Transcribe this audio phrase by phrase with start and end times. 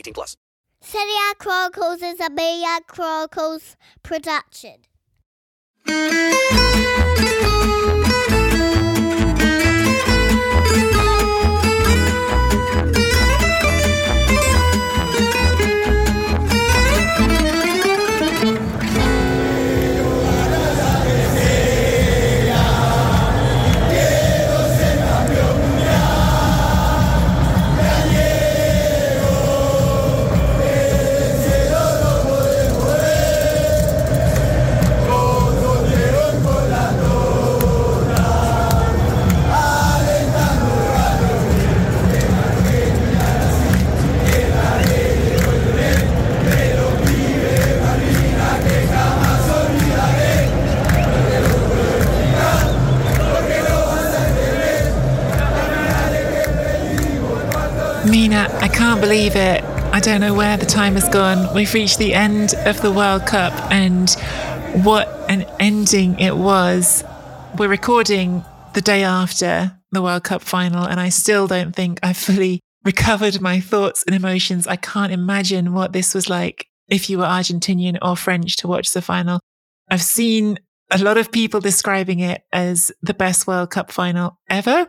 [0.00, 0.36] 18 plus.
[0.80, 4.78] Serie A Chronicles is a Media Chronicles production.
[58.70, 59.62] Can't believe it.
[59.92, 61.54] I don't know where the time has gone.
[61.54, 64.10] We've reached the end of the World Cup, and
[64.84, 67.04] what an ending it was.
[67.56, 68.44] We're recording
[68.74, 73.40] the day after the World Cup final, and I still don't think I've fully recovered
[73.40, 74.66] my thoughts and emotions.
[74.66, 78.92] I can't imagine what this was like if you were Argentinian or French to watch
[78.92, 79.40] the final.
[79.90, 80.58] I've seen
[80.90, 84.88] a lot of people describing it as the best World Cup final ever.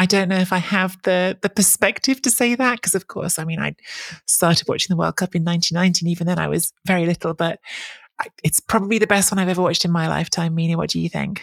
[0.00, 3.38] I don't know if I have the the perspective to say that because, of course,
[3.38, 3.76] I mean, I
[4.24, 7.34] started watching the World Cup in 1990, and even then I was very little.
[7.34, 7.60] But
[8.42, 10.54] it's probably the best one I've ever watched in my lifetime.
[10.54, 11.42] Mina, what do you think?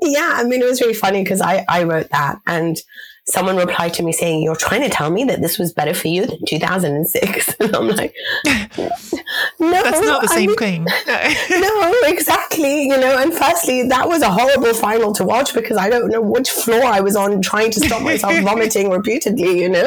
[0.00, 2.76] Yeah, I mean, it was really funny because I I wrote that, and
[3.26, 6.08] someone replied to me saying, "You're trying to tell me that this was better for
[6.08, 8.14] you than 2006," and I'm like,
[8.46, 10.84] "No, that's not the I same mean- thing."
[11.60, 12.84] no, exactly.
[12.84, 16.20] You know, and firstly, that was a horrible final to watch because I don't know
[16.20, 19.84] which floor I was on trying to stop myself vomiting repeatedly, you know.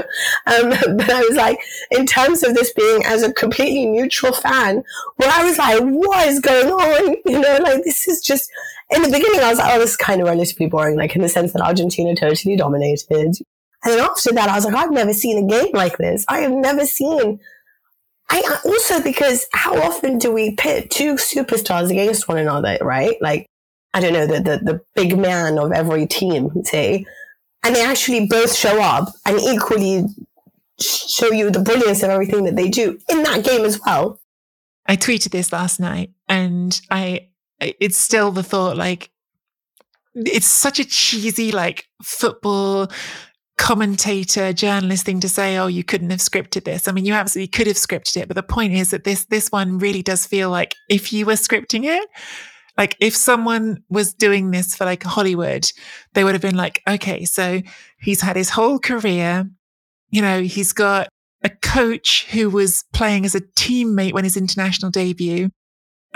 [0.47, 1.59] Um, but I was like,
[1.91, 4.84] in terms of this being as a completely neutral fan,
[5.17, 7.16] where I was like, what is going on?
[7.25, 8.50] You know, like this is just,
[8.91, 11.22] in the beginning, I was like, oh, this is kind of relatively boring, like in
[11.22, 13.25] the sense that Argentina totally dominated.
[13.85, 16.25] And then after that, I was like, I've never seen a game like this.
[16.28, 17.40] I have never seen
[18.29, 23.16] I also because how often do we pit two superstars against one another, right?
[23.22, 23.47] Like
[23.94, 27.06] I don't know the the, the big man of every team, say,
[27.63, 30.06] and they actually both show up and equally
[30.79, 34.19] show you the brilliance of everything that they do in that game as well.
[34.88, 37.29] I tweeted this last night and I
[37.59, 39.12] it's still the thought like
[40.16, 42.90] it's such a cheesy like football
[43.58, 47.47] commentator journalist thing to say oh you couldn't have scripted this i mean you absolutely
[47.47, 50.50] could have scripted it but the point is that this this one really does feel
[50.50, 52.08] like if you were scripting it
[52.78, 55.72] like if someone was doing this for like hollywood
[56.14, 57.62] they would have been like okay so
[58.00, 59.50] he's had his whole career
[60.09, 61.08] you know he's got
[61.46, 65.50] a coach who was playing as a teammate when his international debut.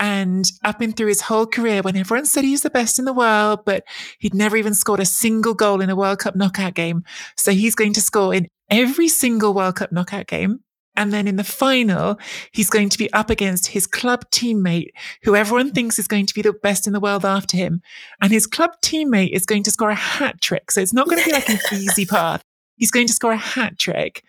[0.00, 3.12] And up and through his whole career, when everyone said he's the best in the
[3.12, 3.84] world, but
[4.18, 7.04] he'd never even scored a single goal in a World Cup knockout game.
[7.36, 10.60] So he's going to score in every single World Cup knockout game.
[10.96, 12.18] And then in the final,
[12.52, 14.88] he's going to be up against his club teammate,
[15.22, 17.82] who everyone thinks is going to be the best in the world after him.
[18.20, 20.70] And his club teammate is going to score a hat trick.
[20.70, 22.42] So it's not going to be like an easy path.
[22.76, 24.24] He's going to score a hat trick.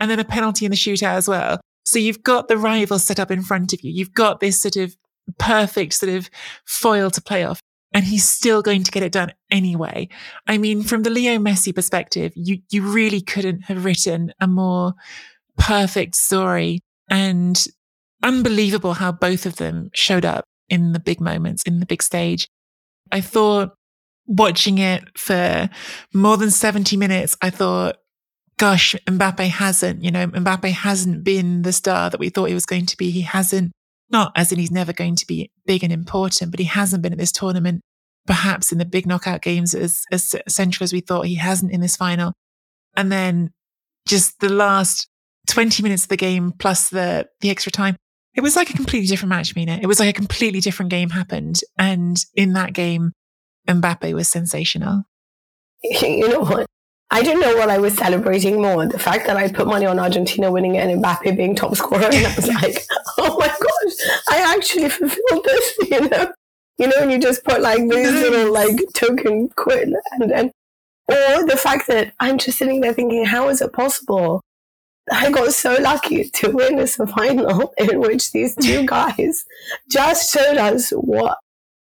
[0.00, 1.60] and then a penalty in the shootout as well.
[1.84, 3.92] So you've got the rival set up in front of you.
[3.92, 4.96] You've got this sort of
[5.38, 6.30] perfect sort of
[6.64, 7.60] foil to play off.
[7.94, 10.08] And he's still going to get it done anyway.
[10.46, 14.94] I mean, from the Leo Messi perspective, you, you really couldn't have written a more
[15.58, 16.80] perfect story
[17.10, 17.66] and
[18.22, 22.48] unbelievable how both of them showed up in the big moments, in the big stage.
[23.10, 23.74] I thought
[24.26, 25.68] watching it for
[26.14, 27.96] more than 70 minutes, I thought,
[28.56, 32.66] gosh, Mbappe hasn't, you know, Mbappe hasn't been the star that we thought he was
[32.66, 33.10] going to be.
[33.10, 33.72] He hasn't,
[34.12, 37.12] not as in he's never going to be big and important, but he hasn't been
[37.12, 37.80] at this tournament,
[38.26, 41.26] perhaps in the big knockout games as, as central as we thought.
[41.26, 42.32] He hasn't in this final.
[42.96, 43.50] And then
[44.06, 45.08] just the last
[45.48, 47.96] 20 minutes of the game plus the, the extra time,
[48.34, 49.78] it was like a completely different match, Mina.
[49.82, 51.60] It was like a completely different game happened.
[51.78, 53.12] And in that game,
[53.68, 55.04] Mbappe was sensational.
[55.84, 56.66] You know what?
[57.12, 58.86] I don't know what I was celebrating more.
[58.86, 62.04] The fact that I put money on Argentina winning it and Mbappe being top scorer.
[62.04, 62.86] And I was like,
[63.18, 66.32] oh my gosh, I actually fulfilled this, you know?
[66.78, 70.46] You know, and you just put like these little like token quid and then,
[71.06, 74.40] or the fact that I'm just sitting there thinking, how is it possible?
[75.12, 79.44] I got so lucky to witness a final in which these two guys
[79.90, 81.38] just showed us what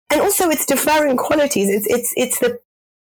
[0.10, 1.70] and also it's differing qualities.
[1.70, 2.60] It's it's it's the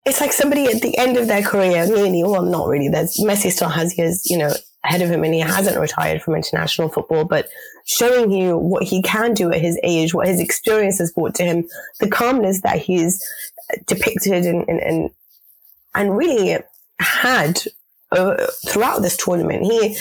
[0.06, 2.24] it's like somebody at the end of their career, nearly.
[2.24, 2.90] Well, not really.
[2.90, 4.54] There's Messi still has years, you know,
[4.84, 7.26] ahead of him, and he hasn't retired from international football.
[7.26, 7.50] But
[7.86, 11.44] showing you what he can do at his age, what his experience has brought to
[11.44, 11.68] him,
[12.00, 13.24] the calmness that he's
[13.88, 15.10] depicted and and and,
[15.96, 16.58] and really
[17.00, 17.64] had
[18.12, 19.64] uh, throughout this tournament.
[19.64, 19.98] He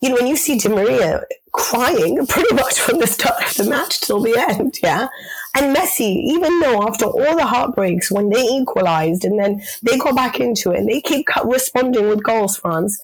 [0.00, 1.22] you know, when you see Di Maria
[1.52, 5.08] crying pretty much from the start of the match till the end, yeah.
[5.56, 10.14] And Messi, even though after all the heartbreaks when they equalized and then they got
[10.14, 13.02] back into it and they keep responding with goals, France,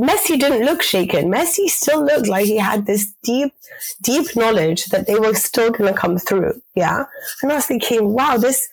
[0.00, 1.30] Messi didn't look shaken.
[1.30, 3.52] Messi still looked like he had this deep,
[4.00, 6.58] deep knowledge that they were still going to come through.
[6.74, 7.04] Yeah.
[7.42, 8.66] And I was thinking, wow, this,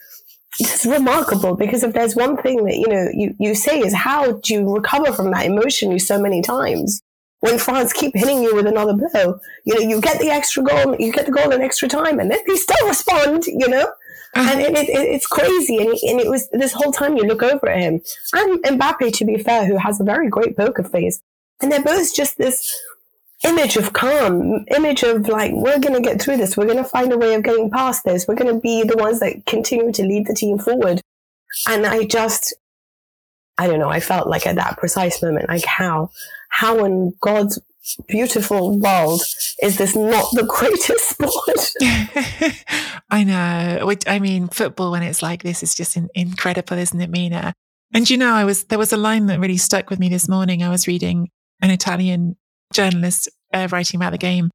[0.57, 3.94] this is remarkable because if there's one thing that, you know, you, you say is
[3.94, 7.01] how do you recover from that emotionally so many times?
[7.45, 9.39] When France keep hitting you with another blow.
[9.63, 12.30] You know, you get the extra goal, you get the goal in extra time, and
[12.30, 13.45] then they still respond.
[13.45, 13.88] You know,
[14.33, 14.51] uh-huh.
[14.51, 15.77] and it, it, it's crazy.
[15.77, 18.01] And, and it was this whole time you look over at him
[18.33, 21.21] and Mbappe, to be fair, who has a very great poker face,
[21.62, 22.77] and they're both just this
[23.44, 26.57] image of calm, image of like, we're going to get through this.
[26.57, 28.27] We're going to find a way of getting past this.
[28.27, 31.01] We're going to be the ones that continue to lead the team forward.
[31.68, 32.53] And I just,
[33.57, 36.12] I don't know, I felt like at that precise moment, like how,
[36.50, 37.60] how in God's
[38.07, 39.22] beautiful world
[39.62, 42.63] is this not the greatest sport?
[43.10, 43.86] I know.
[43.86, 47.54] Which, I mean, football when it's like this is just incredible, isn't it, Mina?
[47.94, 50.28] And you know, I was there was a line that really stuck with me this
[50.28, 50.63] morning.
[50.63, 51.30] I was reading
[51.62, 52.36] an Italian
[52.74, 54.50] journalist uh, writing about the game,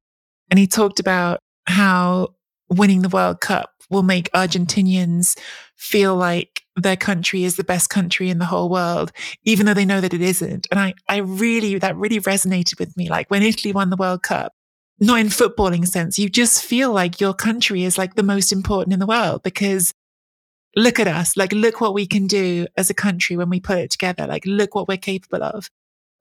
[0.49, 2.35] and he talked about how
[2.69, 5.37] winning the World Cup will make Argentinians
[5.75, 9.11] feel like their country is the best country in the whole world,
[9.43, 10.67] even though they know that it isn't.
[10.71, 13.09] And I, I really, that really resonated with me.
[13.09, 14.53] Like when Italy won the World Cup,
[14.99, 18.93] not in footballing sense, you just feel like your country is like the most important
[18.93, 19.93] in the world because
[20.75, 21.35] look at us.
[21.35, 24.27] Like, look what we can do as a country when we put it together.
[24.27, 25.69] Like, look what we're capable of.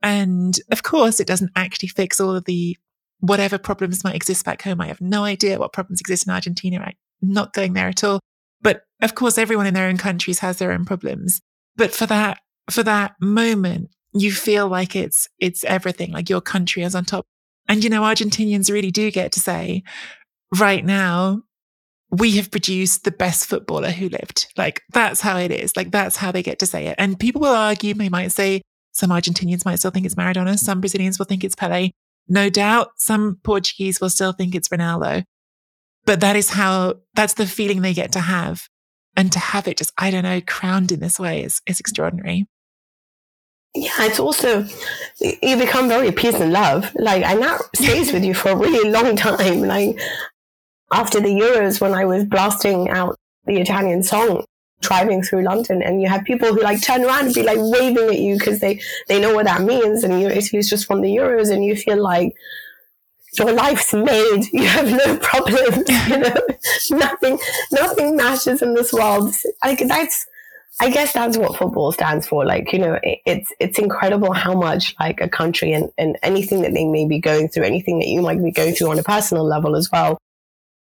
[0.03, 2.77] And of course, it doesn't actually fix all of the
[3.21, 4.81] whatever problems might exist back home.
[4.81, 6.81] I have no idea what problems exist in Argentina.
[6.81, 8.21] I'm not going there at all.
[9.03, 11.41] Of course, everyone in their own countries has their own problems.
[11.77, 12.39] But for that,
[12.71, 17.27] for that moment, you feel like it's, it's everything, like your country is on top.
[17.69, 19.83] And, you know, Argentinians really do get to say
[20.59, 21.43] right now,
[22.11, 24.53] we have produced the best footballer who lived.
[24.57, 25.77] Like that's how it is.
[25.77, 26.97] Like that's how they get to say it.
[26.99, 30.59] And people will argue, they might say some Argentinians might still think it's Maradona.
[30.59, 31.91] Some Brazilians will think it's Pele.
[32.29, 35.23] No doubt some Portuguese will still think it's Ronaldo.
[36.05, 38.63] But that is how, that's the feeling they get to have.
[39.17, 42.47] And to have it just, I don't know, crowned in this way is, is extraordinary.
[43.75, 44.67] Yeah, it's also,
[45.21, 46.91] you become very peace and love.
[46.95, 49.61] Like, and that stays with you for a really long time.
[49.61, 50.01] Like,
[50.93, 54.45] after the Euros, when I was blasting out the Italian song,
[54.81, 58.09] driving through London, and you have people who like turn around and be like waving
[58.09, 60.03] at you because they, they know what that means.
[60.03, 62.35] And you, Italy's just won the Euros, and you feel like,
[63.39, 64.45] your life's made.
[64.53, 65.85] You have no problem.
[65.89, 66.35] You know,
[66.91, 67.39] nothing,
[67.73, 69.35] nothing matters in this world.
[69.65, 70.27] Like that's,
[70.81, 72.45] I guess that's what football stands for.
[72.45, 76.63] Like, you know, it, it's, it's incredible how much like a country and, and anything
[76.63, 79.03] that they may be going through, anything that you might be going through on a
[79.03, 80.19] personal level as well.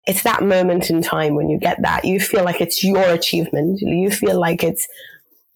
[0.06, 3.80] It's that moment in time when you get that, you feel like it's your achievement.
[3.82, 4.88] You feel like it's,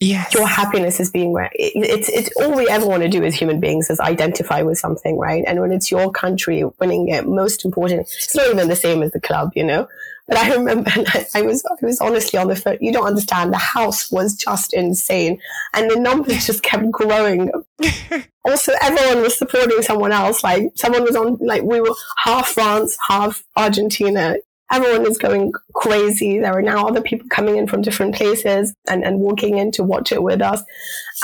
[0.00, 0.34] Yes.
[0.34, 3.34] Your happiness is being where it, it's it's all we ever want to do as
[3.34, 5.44] human beings is identify with something, right?
[5.46, 8.02] And when it's your country winning it, most important.
[8.02, 9.88] It's not even the same as the club, you know.
[10.26, 10.90] But I remember
[11.34, 12.78] I was I was honestly on the phone.
[12.80, 13.52] You don't understand.
[13.52, 15.40] The house was just insane,
[15.74, 17.50] and the numbers just kept growing.
[18.44, 20.42] also, everyone was supporting someone else.
[20.42, 21.38] Like someone was on.
[21.40, 24.36] Like we were half France, half Argentina
[24.72, 26.38] everyone is going crazy.
[26.38, 29.84] There are now other people coming in from different places and, and walking in to
[29.84, 30.62] watch it with us.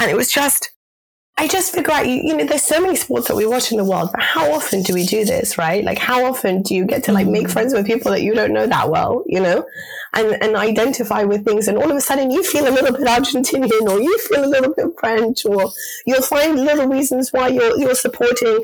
[0.00, 0.70] And it was just,
[1.38, 3.78] I just figure out, you, you know, there's so many sports that we watch in
[3.78, 5.82] the world, but how often do we do this, right?
[5.82, 7.50] Like, how often do you get to like make mm.
[7.50, 9.64] friends with people that you don't know that well, you know,
[10.12, 11.66] and, and identify with things.
[11.66, 14.46] And all of a sudden you feel a little bit Argentinian or you feel a
[14.46, 15.70] little bit French or
[16.04, 18.62] you'll find little reasons why you're, you're supporting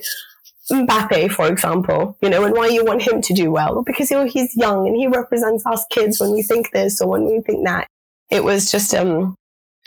[0.71, 4.17] Mbappe, for example, you know, and why you want him to do well, because you
[4.17, 7.41] know, he's young and he represents us kids when we think this or when we
[7.41, 7.87] think that.
[8.31, 9.37] It was just, um,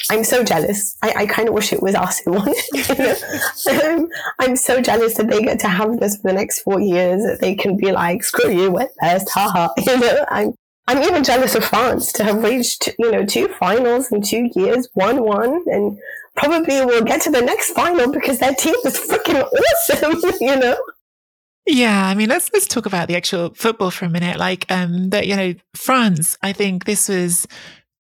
[0.10, 0.96] I'm so jealous.
[1.02, 3.68] I, I kind of wish it was us who won it.
[3.68, 3.96] You know?
[3.96, 4.08] um,
[4.40, 7.42] I'm so jealous that they get to have this for the next four years, that
[7.42, 9.70] they can be like, screw you, we're first, haha.
[9.78, 10.54] You know, I'm,
[10.88, 14.88] I'm even jealous of France to have reached, you know, two finals in two years,
[14.94, 16.00] one one, and
[16.40, 20.78] probably will get to the next final because their team is freaking awesome, you know?
[21.66, 24.38] Yeah, I mean, let's let's talk about the actual football for a minute.
[24.38, 26.38] Like, um, that you know, France.
[26.42, 27.46] I think this was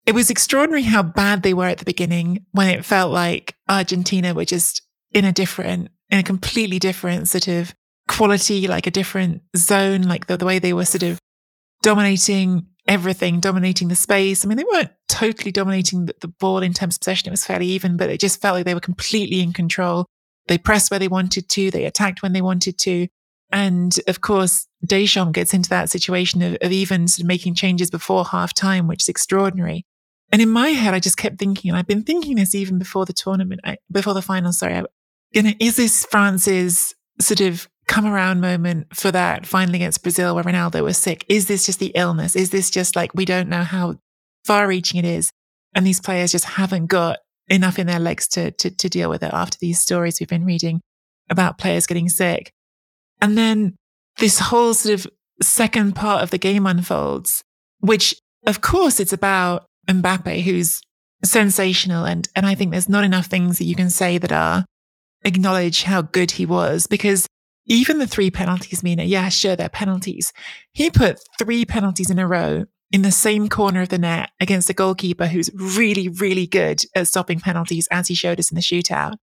[0.05, 4.35] it was extraordinary how bad they were at the beginning when it felt like Argentina
[4.35, 7.75] were just in a different, in a completely different sort of
[8.09, 11.19] quality, like a different zone, like the, the way they were sort of
[11.87, 14.45] dominating everything, dominating the space.
[14.45, 17.29] I mean, they weren't totally dominating the, the, ball in terms of possession.
[17.29, 20.05] It was fairly even, but it just felt like they were completely in control.
[20.49, 21.71] They pressed where they wanted to.
[21.71, 23.07] They attacked when they wanted to.
[23.53, 27.89] And of course, Deschamps gets into that situation of, of even sort of making changes
[27.89, 29.87] before half time, which is extraordinary.
[30.33, 33.07] And in my head, I just kept thinking, and I've been thinking this even before
[33.07, 33.61] the tournament,
[33.93, 34.83] before the final, sorry,
[35.31, 40.35] you know, is this France's sort of come around moment for that finally against Brazil
[40.35, 41.25] where Ronaldo was sick?
[41.29, 42.35] Is this just the illness?
[42.35, 43.97] Is this just like we don't know how
[44.45, 45.31] far reaching it is?
[45.75, 49.23] And these players just haven't got enough in their legs to, to, to deal with
[49.23, 50.81] it after these stories we've been reading
[51.31, 52.51] about players getting sick.
[53.21, 53.77] And then
[54.19, 55.07] this whole sort of
[55.43, 57.43] second part of the game unfolds,
[57.81, 58.17] which
[58.47, 60.81] of course it's about Mbappe, who's
[61.25, 62.05] sensational.
[62.05, 64.65] And, and I think there's not enough things that you can say that are
[65.25, 67.27] acknowledge how good he was because
[67.67, 70.33] even the three penalties, Mina, yeah, sure, they're penalties.
[70.73, 74.71] He put three penalties in a row in the same corner of the net against
[74.71, 78.61] a goalkeeper who's really, really good at stopping penalties, as he showed us in the
[78.61, 79.15] shootout.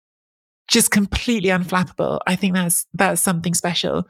[0.68, 2.20] Just completely unflappable.
[2.26, 4.08] I think that's that's something special.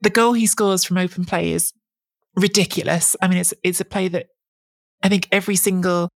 [0.00, 1.72] The goal he scores from open play is
[2.36, 3.16] ridiculous.
[3.20, 4.26] I mean, it's it's a play that
[5.02, 6.08] I think every single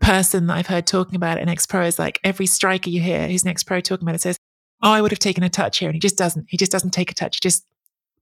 [0.00, 3.00] person that I've heard talking about it in ex pro is like every striker you
[3.00, 4.36] hear who's an ex pro talking about it says,
[4.82, 5.88] oh, I would have taken a touch here.
[5.88, 6.46] And he just doesn't.
[6.48, 7.36] He just doesn't take a touch.
[7.36, 7.64] He just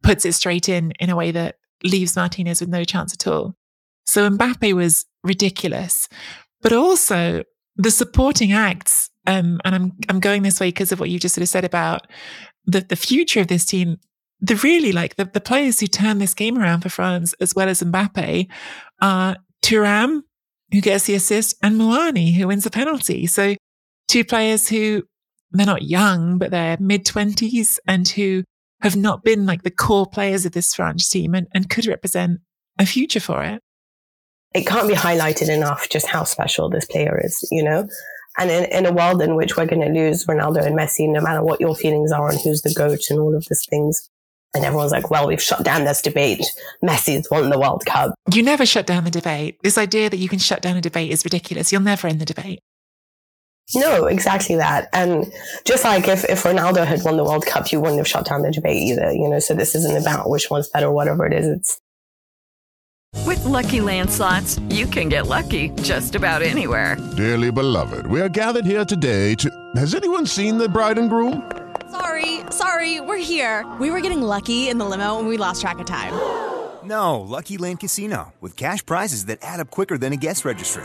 [0.02, 3.56] puts it straight in in a way that leaves Martinez with no chance at all.
[4.06, 6.08] So Mbappe was ridiculous,
[6.62, 7.44] but also
[7.76, 9.10] the supporting acts.
[9.26, 11.64] Um, and I'm I'm going this way because of what you just sort of said
[11.64, 12.06] about
[12.64, 13.98] the the future of this team.
[14.42, 17.68] The really like the, the players who turn this game around for France as well
[17.68, 18.48] as Mbappe
[19.02, 20.22] are Thuram,
[20.72, 23.26] who gets the assist, and Muani, who wins the penalty.
[23.26, 23.54] So
[24.08, 25.02] two players who
[25.52, 28.44] they're not young, but they're mid 20s and who
[28.82, 32.40] have not been like the core players of this France team and, and could represent
[32.78, 33.60] a future for it.
[34.54, 37.86] It can't be highlighted enough just how special this player is, you know?
[38.38, 41.20] And in, in a world in which we're going to lose Ronaldo and Messi, no
[41.20, 44.08] matter what your feelings are on who's the GOAT and all of these things,
[44.54, 46.44] and everyone's like, well, we've shut down this debate.
[46.82, 48.14] Messi's won the World Cup.
[48.32, 49.58] You never shut down the debate.
[49.62, 51.70] This idea that you can shut down a debate is ridiculous.
[51.70, 52.60] You'll never end the debate.
[53.74, 54.88] No, exactly that.
[54.92, 55.32] And
[55.64, 58.42] just like if, if Ronaldo had won the World Cup, you wouldn't have shut down
[58.42, 61.46] the debate either, you know, so this isn't about which one's better, whatever it is.
[61.46, 61.80] It's
[63.26, 66.96] with lucky landslots, you can get lucky just about anywhere.
[67.16, 69.50] Dearly beloved, we are gathered here today to.
[69.76, 71.50] Has anyone seen the bride and groom?
[71.90, 73.66] Sorry, sorry, we're here.
[73.80, 76.12] We were getting lucky in the limo and we lost track of time.
[76.82, 80.84] No, Lucky Land Casino, with cash prizes that add up quicker than a guest registry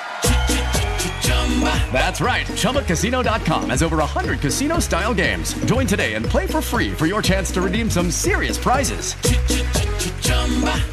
[1.91, 2.47] That's right.
[2.47, 5.53] ChumbaCasino.com has over 100 casino style games.
[5.65, 9.13] Join today and play for free for your chance to redeem some serious prizes.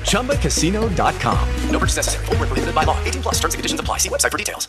[0.02, 1.48] ChumbaCasino.com.
[1.70, 2.26] No purchase necessary.
[2.26, 3.02] Full prohibited by law.
[3.04, 3.98] 18 plus terms and conditions apply.
[3.98, 4.68] See website for details.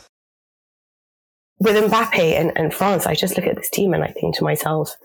[1.60, 4.46] With Mbappe and, and France, I just look at this team and I think to
[4.46, 4.96] myself,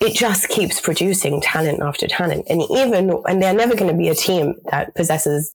[0.00, 2.46] it just keeps producing talent after talent.
[2.48, 5.54] And even, and they're never going to be a team that possesses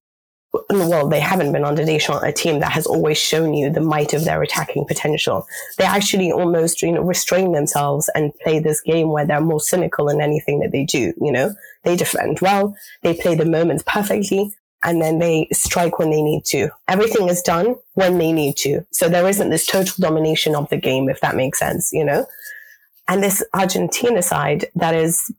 [0.70, 4.14] well, they haven't been under Deschamps, a team that has always shown you the might
[4.14, 5.46] of their attacking potential.
[5.78, 10.10] They actually almost, you know, restrain themselves and play this game where they're more cynical
[10.10, 11.14] in anything that they do.
[11.22, 11.54] You know,
[11.84, 14.52] they defend well, they play the moments perfectly,
[14.84, 16.70] and then they strike when they need to.
[16.88, 18.86] Everything is done when they need to.
[18.92, 22.26] So there isn't this total domination of the game, if that makes sense, you know?
[23.08, 25.32] And this Argentina side that has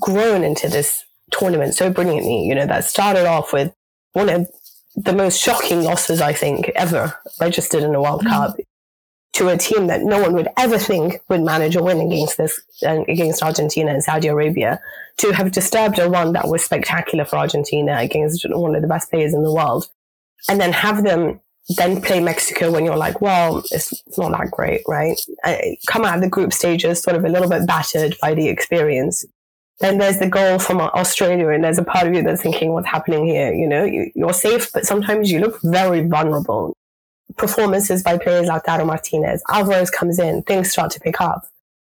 [0.00, 3.72] grown into this tournament so brilliantly, you know, that started off with
[4.16, 4.48] one of
[4.96, 8.30] the most shocking losses I think ever registered in a World mm.
[8.30, 8.56] Cup
[9.34, 12.58] to a team that no one would ever think would manage a win against this
[12.86, 14.80] uh, against Argentina and Saudi Arabia
[15.18, 19.10] to have disturbed a run that was spectacular for Argentina against one of the best
[19.10, 19.86] players in the world
[20.48, 21.38] and then have them
[21.76, 25.20] then play Mexico when you're like, well, it's not that great, right?
[25.44, 25.56] Uh,
[25.88, 29.26] come out of the group stages sort of a little bit battered by the experience
[29.80, 32.86] then there's the goal from Australia, and there's a part of you that's thinking, what's
[32.86, 33.52] happening here?
[33.52, 36.76] You know, you, you're safe, but sometimes you look very vulnerable.
[37.36, 41.46] Performances by players like Lautaro Martinez, Alvarez comes in, things start to pick up.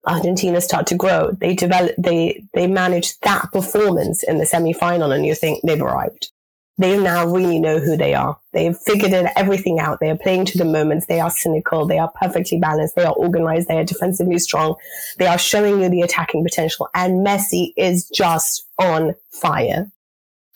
[0.07, 1.31] Argentina start to grow.
[1.33, 5.81] They develop, they, they manage that performance in the semi final, and you think they've
[5.81, 6.31] arrived
[6.79, 8.39] they now really know who they are.
[8.53, 9.99] They've figured it, everything out.
[10.01, 11.07] They are playing to the moments.
[11.07, 11.87] They are cynical.
[11.87, 12.97] They are perfectly balanced.
[12.97, 13.69] They are organized.
[13.69, 14.77] They are defensively strong.
[15.17, 16.89] They are showing you the attacking potential.
[16.95, 19.91] And Messi is just on fire.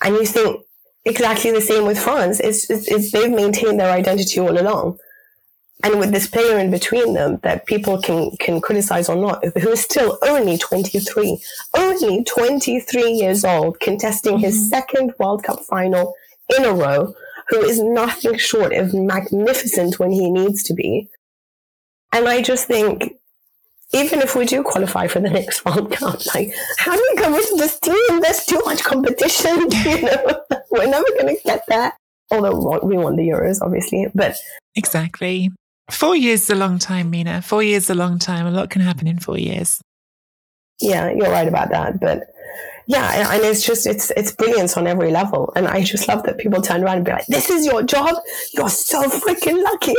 [0.03, 0.63] And you think
[1.07, 2.39] exactly the same with France.
[2.41, 4.99] It's, it's, it's they've maintained their identity all along.
[5.83, 9.71] And with this player in between them that people can, can criticize or not, who
[9.71, 11.39] is still only 23,
[11.77, 14.45] only 23 years old, contesting mm-hmm.
[14.45, 16.15] his second World Cup final
[16.57, 17.15] in a row,
[17.49, 21.09] who is nothing short of magnificent when he needs to be.
[22.13, 23.15] And I just think,
[23.93, 27.33] even if we do qualify for the next World Cup, like, how do we go
[27.33, 28.21] with this team?
[28.21, 29.69] There's too much competition.
[29.81, 30.41] You know,
[30.71, 31.93] we're never going to get there.
[32.31, 34.37] Although we want the Euros, obviously, but
[34.77, 35.51] exactly.
[35.91, 37.43] Four years is a long time, Mina.
[37.43, 38.47] Four years is a long time.
[38.47, 39.81] A lot can happen in four years.
[40.81, 42.01] Yeah, you're right about that.
[42.01, 42.23] But
[42.87, 45.53] yeah, and it's just it's it's brilliance on every level.
[45.55, 48.17] And I just love that people turn around and be like, "This is your job.
[48.53, 49.95] You're so freaking lucky."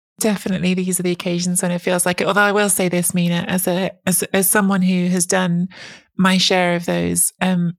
[0.20, 2.26] Definitely, these are the occasions when it feels like it.
[2.26, 5.68] Although I will say this, Mina, as a as as someone who has done
[6.16, 7.74] my share of those um,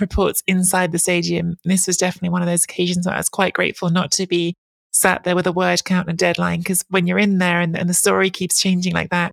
[0.00, 3.52] reports inside the stadium, this was definitely one of those occasions where I was quite
[3.52, 4.56] grateful not to be
[4.92, 6.60] sat there with a word count and a deadline.
[6.60, 9.32] Because when you're in there and, and the story keeps changing like that,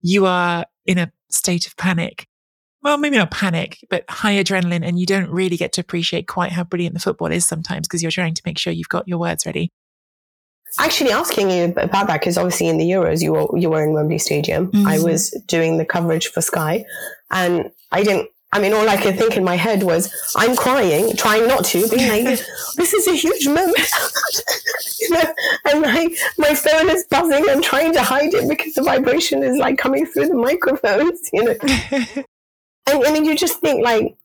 [0.00, 2.26] you are in a state of panic.
[2.82, 4.86] Well, maybe not panic, but high adrenaline.
[4.86, 8.02] And you don't really get to appreciate quite how brilliant the football is sometimes because
[8.02, 9.70] you're trying to make sure you've got your words ready.
[10.78, 13.94] Actually, asking you about that because obviously in the Euros you were you were in
[13.94, 14.70] Wembley Stadium.
[14.70, 14.86] Mm-hmm.
[14.86, 16.84] I was doing the coverage for Sky,
[17.30, 21.14] and I didn't I mean, all I could think in my head was, I'm crying,
[21.16, 22.40] trying not to, being like,
[22.76, 23.76] this is a huge moment.
[25.10, 25.34] know,
[25.70, 27.48] and my, my phone is buzzing.
[27.48, 31.44] I'm trying to hide it because the vibration is like coming through the microphones, you
[31.44, 31.54] know.
[32.86, 34.16] and, and you just think like,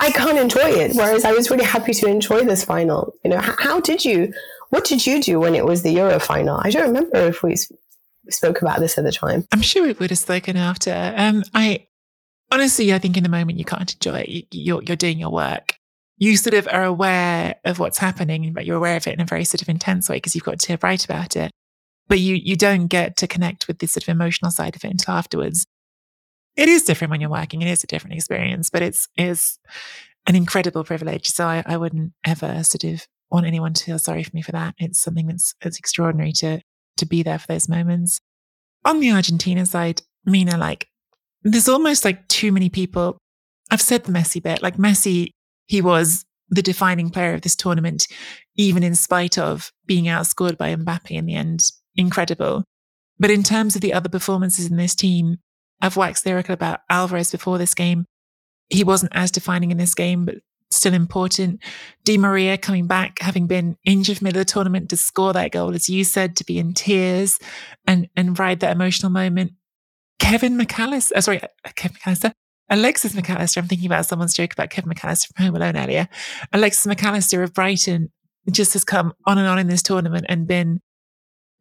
[0.00, 0.94] I can't enjoy it.
[0.94, 3.14] Whereas I was really happy to enjoy this final.
[3.24, 4.32] You know, how, how did you,
[4.70, 6.60] what did you do when it was the Euro final?
[6.62, 7.56] I don't remember if we
[8.28, 9.46] spoke about this at the time.
[9.52, 11.14] I'm sure we would have spoken after.
[11.16, 11.86] Um, I
[12.50, 14.46] honestly, I think in the moment you can't enjoy it.
[14.50, 15.76] You're, you're doing your work.
[16.16, 19.26] You sort of are aware of what's happening, but you're aware of it in a
[19.26, 21.50] very sort of intense way because you've got to write about it.
[22.06, 24.90] But you, you don't get to connect with the sort of emotional side of it
[24.90, 25.66] until afterwards.
[26.56, 27.62] It is different when you're working.
[27.62, 29.58] It is a different experience, but it's, is
[30.26, 31.30] an incredible privilege.
[31.30, 34.52] So I, I wouldn't ever sort of want anyone to feel sorry for me for
[34.52, 34.74] that.
[34.78, 36.60] It's something that's, that's extraordinary to,
[36.98, 38.20] to be there for those moments.
[38.84, 40.86] On the Argentina side, Mina, like
[41.42, 43.18] there's almost like too many people.
[43.70, 45.30] I've said the Messi bit, like Messi,
[45.66, 48.06] he was the defining player of this tournament,
[48.56, 51.60] even in spite of being outscored by Mbappe in the end.
[51.96, 52.64] Incredible.
[53.18, 55.38] But in terms of the other performances in this team,
[55.80, 58.06] I've waxed lyrical about Alvarez before this game.
[58.68, 60.36] He wasn't as defining in this game, but
[60.70, 61.60] still important.
[62.04, 65.74] Di Maria coming back, having been injured middle of the tournament to score that goal,
[65.74, 67.38] as you said, to be in tears
[67.86, 69.52] and, and ride that emotional moment.
[70.18, 72.32] Kevin McAllister, uh, sorry, uh, Kevin McAllister,
[72.74, 73.58] Alexis McAllister.
[73.58, 76.08] I'm thinking about someone's joke about Kevin McAllister from Home Alone earlier.
[76.52, 78.10] Alexis McAllister of Brighton
[78.50, 80.80] just has come on and on in this tournament and been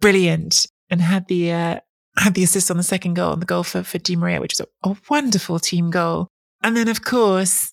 [0.01, 1.79] brilliant and had the uh,
[2.17, 4.53] had the assist on the second goal and the goal for, for Di Maria, which
[4.53, 6.27] was a, a wonderful team goal.
[6.61, 7.71] And then, of course,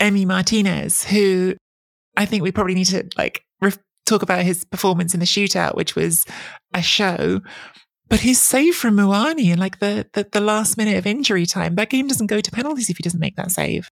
[0.00, 1.54] Emi Martinez, who
[2.16, 3.42] I think we probably need to like
[4.06, 6.24] talk about his performance in the shootout, which was
[6.72, 7.40] a show.
[8.08, 11.74] But his save from Muani and like the, the, the last minute of injury time,
[11.74, 13.90] that game doesn't go to penalties if he doesn't make that save.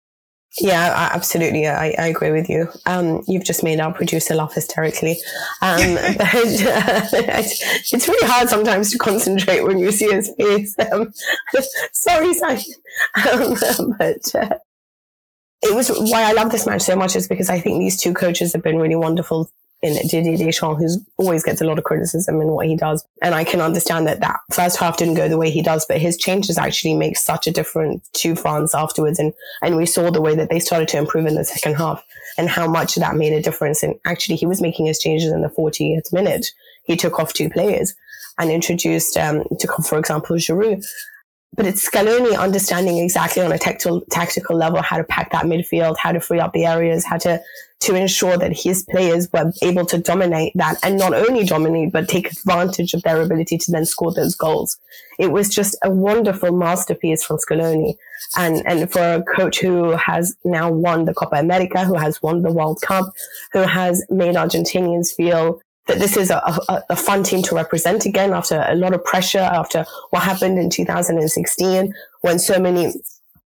[0.58, 1.68] Yeah, absolutely.
[1.68, 2.68] I, I agree with you.
[2.84, 5.16] Um, you've just made our producer laugh hysterically.
[5.62, 10.74] Um, but uh, it's really hard sometimes to concentrate when you see his face.
[10.90, 11.12] Um,
[11.92, 12.64] sorry, Simon.
[13.14, 14.56] Um, but uh,
[15.62, 18.12] it was why I love this match so much is because I think these two
[18.12, 19.50] coaches have been really wonderful
[19.82, 23.04] in Didier Deschamps, who always gets a lot of criticism in what he does.
[23.22, 25.98] And I can understand that that first half didn't go the way he does, but
[25.98, 29.18] his changes actually make such a difference to France afterwards.
[29.18, 32.04] And, and we saw the way that they started to improve in the second half
[32.36, 33.82] and how much that made a difference.
[33.82, 36.46] And actually, he was making his changes in the 40th minute.
[36.84, 37.94] He took off two players
[38.38, 40.84] and introduced, um, took off, for example, Giroud
[41.56, 45.96] but it's Scaloni understanding exactly on a tactical tactical level how to pack that midfield,
[45.98, 47.40] how to free up the areas, how to
[47.80, 52.08] to ensure that his players were able to dominate that and not only dominate but
[52.08, 54.76] take advantage of their ability to then score those goals.
[55.18, 57.96] It was just a wonderful masterpiece from Scaloni,
[58.36, 62.42] and and for a coach who has now won the Copa America, who has won
[62.42, 63.12] the World Cup,
[63.52, 66.36] who has made Argentinians feel that this is a,
[66.68, 70.58] a, a, fun team to represent again after a lot of pressure after what happened
[70.58, 72.92] in 2016 when so many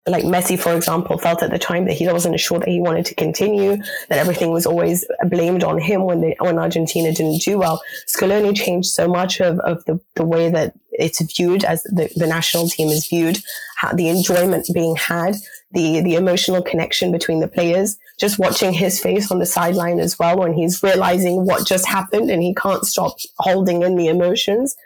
[0.06, 3.04] like Messi, for example, felt at the time that he wasn't sure that he wanted
[3.06, 3.76] to continue,
[4.09, 7.83] that everything was always blamed on him when they, when Argentina didn't do well.
[8.06, 12.26] Scaloni changed so much of, of the, the way that it's viewed as the, the
[12.26, 13.38] national team is viewed,
[13.76, 15.37] how the enjoyment being had,
[15.72, 20.18] the, the emotional connection between the players, just watching his face on the sideline as
[20.18, 24.76] well when he's realizing what just happened and he can't stop holding in the emotions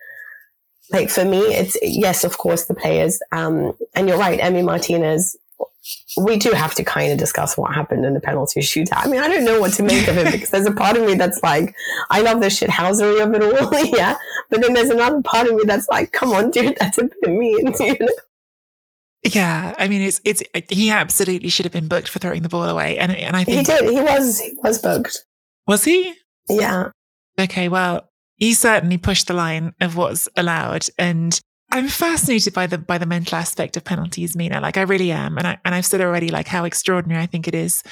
[0.90, 3.20] like for me, it's yes, of course, the players.
[3.32, 5.36] Um, and you're right, Emi Martinez.
[6.16, 9.04] We do have to kind of discuss what happened in the penalty shootout.
[9.04, 11.04] I mean, I don't know what to make of it because there's a part of
[11.04, 11.74] me that's like,
[12.10, 14.16] I love the shithousery of it all, yeah.
[14.50, 17.28] But then there's another part of me that's like, come on, dude, that's a bit
[17.28, 18.08] mean, you know?
[19.24, 22.64] Yeah, I mean, it's it's he absolutely should have been booked for throwing the ball
[22.64, 23.90] away, and and I think he did.
[23.90, 25.24] He was he was booked.
[25.66, 26.14] Was he?
[26.48, 26.90] Yeah.
[27.40, 27.68] Okay.
[27.68, 30.86] Well, he certainly pushed the line of what's allowed.
[30.98, 31.38] And
[31.70, 34.60] I'm fascinated by the by the mental aspect of penalties, Mina.
[34.60, 35.38] Like I really am.
[35.38, 37.82] And I and I've said already like how extraordinary I think it is.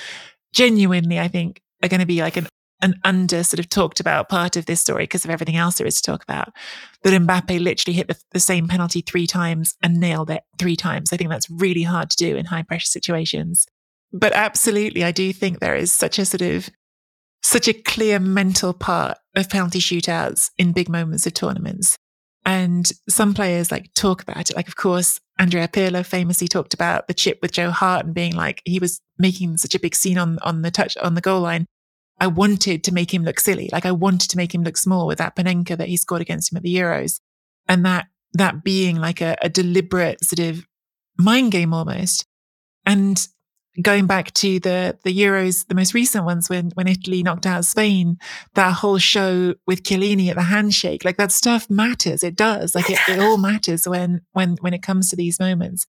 [0.52, 2.46] Genuinely, I think are going to be like an
[2.82, 5.86] an under sort of talked about part of this story because of everything else there
[5.86, 6.52] is to talk about.
[7.02, 11.12] That Mbappe literally hit the, the same penalty three times and nailed it three times.
[11.12, 13.66] I think that's really hard to do in high pressure situations.
[14.12, 16.68] But absolutely, I do think there is such a sort of
[17.42, 21.96] such a clear mental part of penalty shootouts in big moments of tournaments.
[22.44, 24.56] And some players like talk about it.
[24.56, 28.34] Like, of course, Andrea Pirlo famously talked about the chip with Joe Hart and being
[28.34, 31.40] like, he was making such a big scene on, on the touch, on the goal
[31.40, 31.66] line.
[32.22, 33.68] I wanted to make him look silly.
[33.72, 36.52] Like I wanted to make him look small with that Panenka that he scored against
[36.52, 37.18] him at the Euros.
[37.68, 40.64] And that, that being like a, a deliberate sort of
[41.18, 42.24] mind game almost.
[42.86, 43.26] And
[43.82, 47.64] going back to the the Euros, the most recent ones when when Italy knocked out
[47.64, 48.18] Spain,
[48.54, 52.22] that whole show with Chiellini at the handshake, like that stuff matters.
[52.22, 52.76] It does.
[52.76, 55.86] Like it, it all matters when when when it comes to these moments.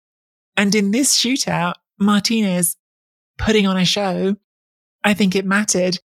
[0.56, 2.78] And in this shootout, Martinez
[3.40, 4.36] putting on a show,
[5.04, 5.98] I think it mattered,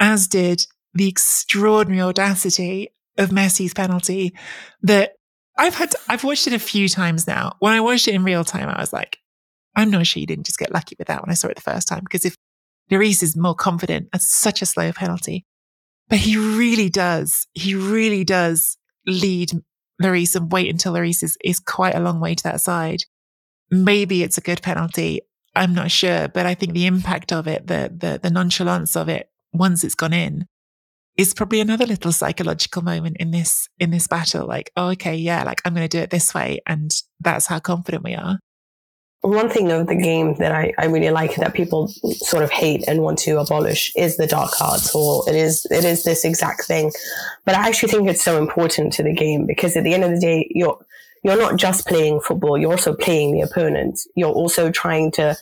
[0.00, 4.34] as did the extraordinary audacity of Messi's penalty
[4.82, 5.12] that
[5.56, 7.54] I've had, to, I've watched it a few times now.
[7.58, 9.18] When I watched it in real time, I was like,
[9.76, 11.60] I'm not sure you didn't just get lucky with that when I saw it the
[11.60, 12.34] first time, because if
[12.90, 15.44] Lloris is more confident, that's such a slow penalty.
[16.08, 19.52] But he really does, he really does lead
[20.02, 23.04] Lloris and wait until Lloris is, is quite a long way to that side.
[23.70, 25.20] Maybe it's a good penalty.
[25.54, 29.08] I'm not sure, but I think the impact of it, the, the, the nonchalance of
[29.08, 30.46] it, once it's gone in,
[31.16, 34.46] is probably another little psychological moment in this, in this battle.
[34.46, 36.60] Like, oh, okay, yeah, like I'm going to do it this way.
[36.66, 38.38] And that's how confident we are.
[39.22, 42.82] One thing of the game that I, I really like that people sort of hate
[42.88, 46.64] and want to abolish is the dark arts, or it is it is this exact
[46.64, 46.90] thing.
[47.44, 50.10] But I actually think it's so important to the game because at the end of
[50.10, 50.78] the day, you're
[51.22, 54.00] you're not just playing football; you're also playing the opponent.
[54.14, 55.36] You're also trying to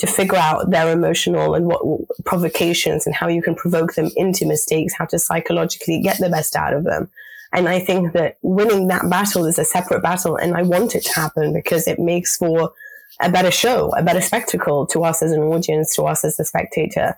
[0.00, 1.82] to figure out their emotional and what
[2.24, 6.56] provocations and how you can provoke them into mistakes, how to psychologically get the best
[6.56, 7.08] out of them.
[7.52, 11.04] And I think that winning that battle is a separate battle, and I want it
[11.04, 12.72] to happen because it makes for
[13.20, 16.44] a better show, a better spectacle to us as an audience, to us as a
[16.44, 17.16] spectator.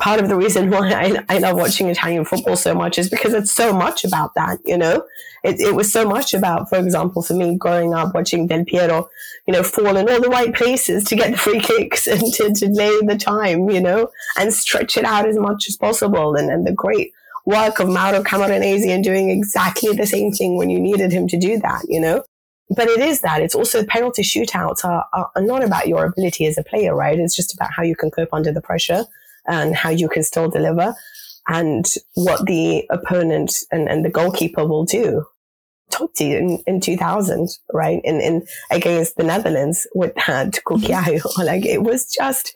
[0.00, 3.34] Part of the reason why I, I love watching Italian football so much is because
[3.34, 5.04] it's so much about that, you know?
[5.44, 9.08] It, it was so much about, for example, for me growing up watching Del Piero,
[9.46, 12.52] you know, fall in all the right places to get the free kicks and to,
[12.52, 16.34] to lay the time, you know, and stretch it out as much as possible.
[16.34, 17.12] And, and the great
[17.46, 21.38] work of Mauro Camoranesi and doing exactly the same thing when you needed him to
[21.38, 22.22] do that, you know?
[22.76, 23.42] But it is that.
[23.42, 27.18] It's also penalty shootouts are, are not about your ability as a player, right?
[27.18, 29.06] It's just about how you can cope under the pressure
[29.46, 30.94] and how you can still deliver
[31.48, 35.24] and what the opponent and, and the goalkeeper will do.
[35.90, 38.00] Totti in, in 2000, right?
[38.04, 41.22] In, in against the Netherlands with that Cucchiaio.
[41.44, 42.54] like it was just,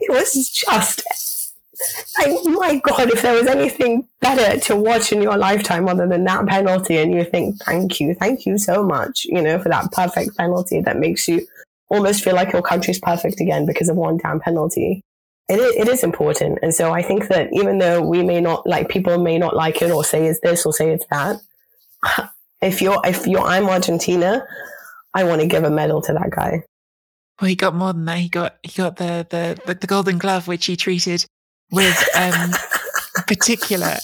[0.00, 1.02] it was just
[2.18, 6.24] like, my God, if there was anything better to watch in your lifetime other than
[6.24, 9.90] that penalty, and you think, thank you, thank you so much, you know, for that
[9.92, 11.46] perfect penalty that makes you
[11.90, 15.04] almost feel like your country's perfect again because of one damn penalty
[15.48, 16.58] it is, it is important.
[16.62, 19.82] And so I think that even though we may not like people may not like
[19.82, 21.36] it or say it's this or say it's that,
[22.62, 24.44] if you're if you're I'm Argentina,
[25.14, 26.62] I want to give a medal to that guy.
[27.40, 28.18] Well, he got more than that.
[28.18, 31.24] He got he got the the the, the Golden Glove, which he treated
[31.70, 32.50] with um,
[33.26, 33.96] particular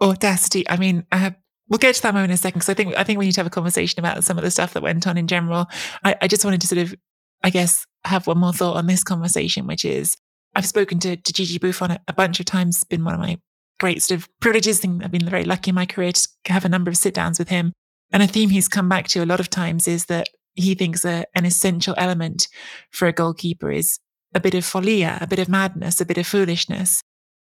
[0.00, 0.68] audacity.
[0.68, 1.30] I mean, uh,
[1.68, 3.32] we'll get to that moment in a second because I think I think we need
[3.32, 5.66] to have a conversation about some of the stuff that went on in general.
[6.04, 6.94] I, I just wanted to sort of,
[7.42, 10.16] I guess, have one more thought on this conversation, which is
[10.56, 13.38] I've spoken to, to Gigi Buffon a, a bunch of times, been one of my
[13.78, 14.82] great sort of privileges.
[14.82, 17.38] And I've been very lucky in my career to have a number of sit downs
[17.38, 17.72] with him.
[18.10, 21.04] And a theme he's come back to a lot of times is that he thinks
[21.04, 22.48] a, an essential element
[22.90, 23.98] for a goalkeeper is
[24.34, 27.02] a bit of follia, a bit of madness, a bit of foolishness.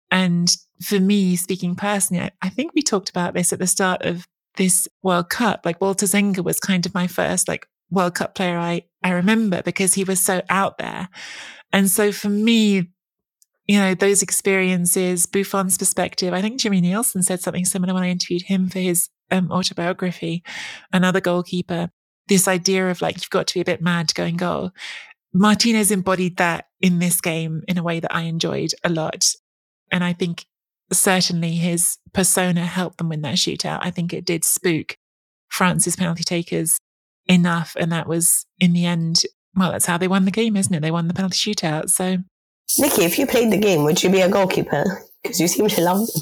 [0.10, 0.50] And
[0.82, 4.26] for me, speaking personally, I, I think we talked about this at the start of
[4.56, 5.66] this World Cup.
[5.66, 9.62] Like Walter Zenga was kind of my first like World Cup player I, I remember
[9.62, 11.10] because he was so out there.
[11.74, 12.91] And so for me,
[13.72, 16.34] you know, those experiences, Buffon's perspective.
[16.34, 20.44] I think Jimmy Nielsen said something similar when I interviewed him for his um, autobiography,
[20.92, 21.90] another goalkeeper.
[22.28, 24.72] This idea of like, you've got to be a bit mad to go and goal.
[25.34, 29.26] Martinez embodied that in this game in a way that I enjoyed a lot.
[29.90, 30.46] And I think
[30.92, 33.80] certainly his persona helped them win that shootout.
[33.82, 34.98] I think it did spook
[35.48, 36.78] France's penalty takers
[37.26, 37.78] enough.
[37.80, 39.22] And that was in the end,
[39.56, 40.82] well, that's how they won the game, isn't it?
[40.82, 41.90] They won the penalty shootout.
[41.90, 42.18] So
[42.80, 45.04] Nikki, if you played the game, would you be a goalkeeper?
[45.22, 46.22] Because you seem to love them.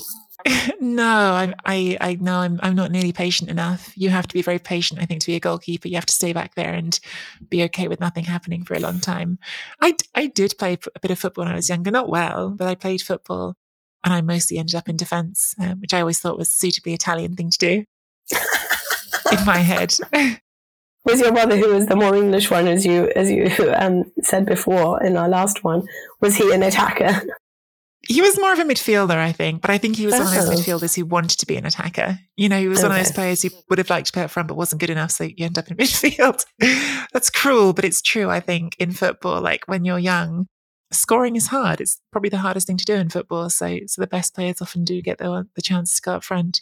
[0.80, 3.92] no, I, I, I know I'm, I'm not nearly patient enough.
[3.96, 5.88] You have to be very patient, I think, to be a goalkeeper.
[5.88, 6.98] You have to stay back there and
[7.50, 9.38] be okay with nothing happening for a long time.
[9.82, 12.68] I, I did play a bit of football when I was younger, not well, but
[12.68, 13.56] I played football,
[14.04, 16.94] and I mostly ended up in defence, um, which I always thought was a suitably
[16.94, 17.86] Italian thing to do.
[19.32, 19.94] in my head.
[21.10, 24.46] was your brother who was the more English one, as you as you um, said
[24.46, 25.88] before in our last one?
[26.22, 27.22] Was he an attacker?
[28.08, 30.24] He was more of a midfielder, I think, but I think he was oh.
[30.24, 30.54] one of those oh.
[30.54, 32.18] midfielders who wanted to be an attacker.
[32.38, 32.88] You know, he was okay.
[32.88, 34.90] one of those players who would have liked to play up front but wasn't good
[34.90, 36.46] enough, so you end up in midfield.
[37.14, 38.30] That's cruel, but it's true.
[38.30, 40.48] I think in football, like when you're young,
[40.92, 41.82] scoring is hard.
[41.82, 43.50] It's probably the hardest thing to do in football.
[43.50, 46.62] So, so the best players often do get the the chance to go up front.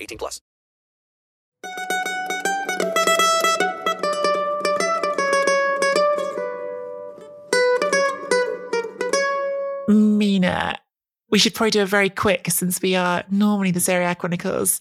[0.00, 0.40] 18 plus.
[9.88, 10.78] Mina,
[11.30, 14.80] we should probably do a very quick since we are normally the Serie A Chronicles.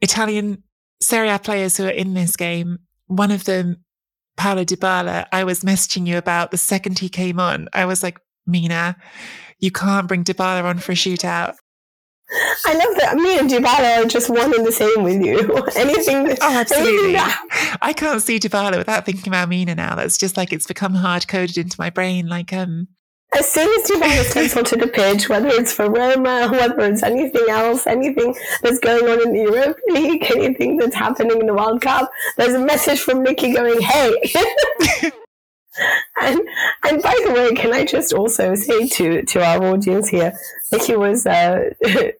[0.00, 0.62] Italian
[1.00, 3.84] Serie A players who are in this game, one of them,
[4.36, 7.68] Paulo Dybala, I was messaging you about the second he came on.
[7.72, 8.96] I was like, Mina,
[9.58, 11.56] you can't bring Dybala on for a shootout.
[12.30, 15.38] I love that me and Dybala are just one and the same with you.
[15.76, 16.36] anything.
[16.40, 17.16] Oh, absolutely.
[17.16, 19.94] Anything I can't see Dybala without thinking about Mina now.
[19.94, 22.28] That's just like it's become hard coded into my brain.
[22.28, 22.88] Like, um,
[23.36, 27.46] as soon as Dybala steps onto the pitch, whether it's for Roma, whether it's anything
[27.48, 31.80] else, anything that's going on in the Europa League, anything that's happening in the World
[31.80, 35.12] Cup, there's a message from Nikki going, "Hey."
[36.20, 36.40] and
[36.84, 40.32] and by the way, can I just also say to to our audience here,
[40.72, 41.70] Nikki was uh,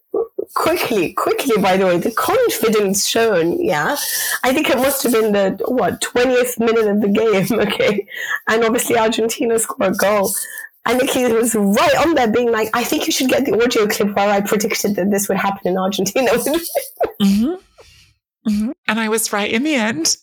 [0.54, 1.60] quickly, quickly.
[1.60, 3.96] By the way, the confidence shown, yeah,
[4.44, 8.06] I think it must have been the what twentieth minute of the game, okay,
[8.48, 10.32] and obviously Argentina scored a goal
[10.86, 13.86] And Nikki was right on there being like, I think you should get the audio
[13.86, 16.30] clip where I predicted that this would happen in Argentina.
[17.22, 17.54] mm-hmm.
[18.48, 18.70] Mm-hmm.
[18.86, 20.16] And I was right in the end.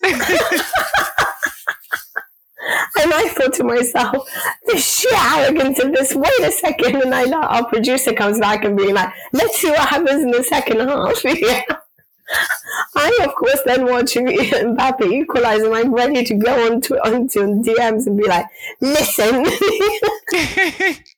[3.00, 4.28] And I thought to myself,
[4.66, 6.96] the sheer arrogance of this, wait a second.
[7.02, 10.44] And I our producer comes back and being like, let's see what happens in the
[10.44, 11.24] second half.
[11.26, 11.62] yeah.
[12.96, 17.62] I, of course, then watching Mbappe equalize, and I'm ready to go on to onto
[17.62, 18.48] DMs and be like,
[18.82, 19.46] "Listen."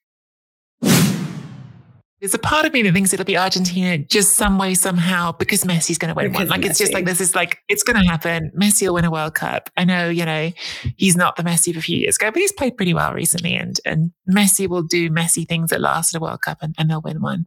[2.19, 5.63] There's a part of me that thinks it'll be Argentina just some way, somehow, because
[5.63, 6.60] Messi's going to win because one.
[6.60, 6.69] Like, Messi.
[6.71, 8.51] it's just like, this is like, it's going to happen.
[8.60, 9.69] Messi will win a World Cup.
[9.77, 10.51] I know, you know,
[10.95, 13.53] he's not the Messi of a few years ago, but he's played pretty well recently.
[13.53, 16.89] And, and Messi will do Messi things at last at a World Cup and, and
[16.89, 17.45] they'll win one.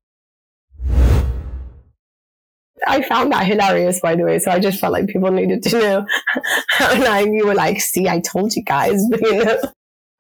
[2.87, 4.39] I found that hilarious, by the way.
[4.39, 5.99] So I just felt like people needed to know.
[6.81, 9.59] and I, you were like, see, I told you guys, you know.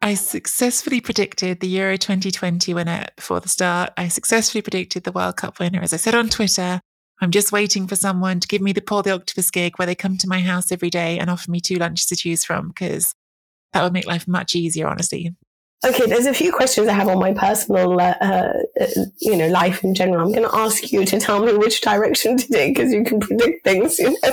[0.02, 3.92] I successfully predicted the Euro 2020 winner before the start.
[3.98, 5.80] I successfully predicted the World Cup winner.
[5.82, 6.80] As I said on Twitter,
[7.20, 9.94] I'm just waiting for someone to give me the Paul the Octopus gig where they
[9.94, 13.14] come to my house every day and offer me two lunches to choose from because
[13.74, 15.34] that would make life much easier, honestly.
[15.84, 18.56] Okay, there's a few questions I have on my personal, uh, uh,
[19.20, 20.20] you know, life in general.
[20.20, 23.20] I'm going to ask you to tell me which direction to take because you can
[23.20, 24.32] predict things, you know.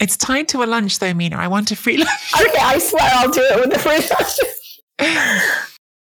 [0.00, 1.36] It's tied to a lunch, though, Mina.
[1.36, 2.32] I want a free lunch.
[2.40, 5.46] okay, I swear I'll do it with the free lunch.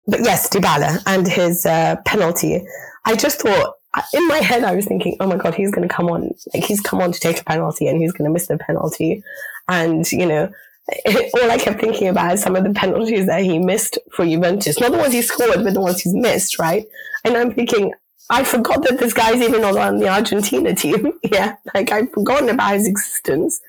[0.07, 2.67] but yes, Dybala and his uh, penalty.
[3.05, 3.75] I just thought
[4.13, 6.65] in my head, I was thinking, oh my god, he's going to come on, like
[6.65, 9.23] he's come on to take a penalty, and he's going to miss the penalty,
[9.69, 10.51] and you know,
[11.07, 14.79] all I kept thinking about is some of the penalties that he missed for Juventus.
[14.81, 16.87] Not the ones he scored, but the ones he's missed, right?
[17.25, 17.93] And I'm thinking,
[18.31, 21.13] I forgot that this guy's even on the Argentina team.
[21.33, 23.61] yeah, like I've forgotten about his existence.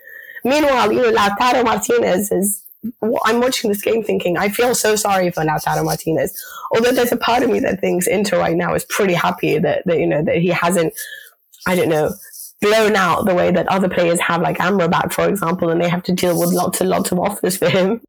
[0.47, 2.63] Meanwhile, you know, Lautaro Martinez is.
[3.25, 6.31] I'm watching this game thinking, I feel so sorry for Lautaro Martinez.
[6.73, 9.81] Although there's a part of me that thinks Inter right now is pretty happy that,
[9.85, 10.93] that you know, that he hasn't,
[11.65, 12.13] I don't know,
[12.61, 16.03] blown out the way that other players have, like Amrabat, for example, and they have
[16.03, 17.99] to deal with lots and lots of offers for him.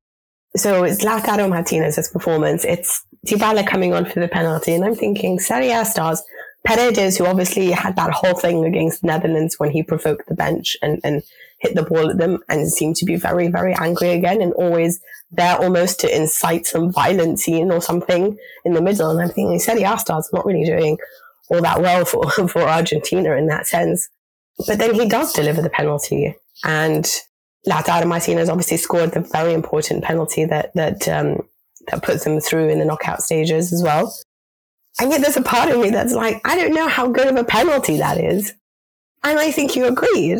[0.55, 2.64] So it's Lautaro Martinez's performance.
[2.64, 4.74] It's Dybala coming on for the penalty.
[4.74, 6.22] And I'm thinking, Serie A stars,
[6.64, 10.77] Paredes, who obviously had that whole thing against the Netherlands when he provoked the bench
[10.83, 11.22] and, and
[11.58, 15.00] hit the ball at them and seemed to be very, very angry again and always
[15.30, 19.10] there almost to incite some violent scene or something in the middle.
[19.10, 20.98] And I'm thinking, Serie A stars not really doing
[21.50, 24.08] all that well for, for Argentina in that sense.
[24.66, 26.34] But then he does deliver the penalty.
[26.64, 27.06] And
[27.66, 31.42] Lautaro Martinez obviously scored the very important penalty that, that, um,
[31.88, 34.14] that puts them through in the knockout stages as well.
[35.00, 37.36] And yet there's a part of me that's like, I don't know how good of
[37.36, 38.52] a penalty that is.
[39.22, 40.38] And I think you agreed.